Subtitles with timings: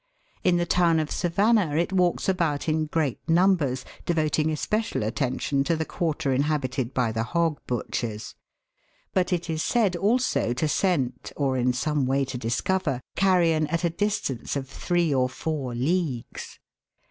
[0.43, 5.75] In the town of Savannah it walks about in great numbers, devoting especial attention to
[5.75, 8.33] the quarter inhabited by the hog butchers.
[9.13, 13.83] But it is said also to scent, or in some way to discover, carrion at
[13.83, 16.57] a distance of three or four leagues.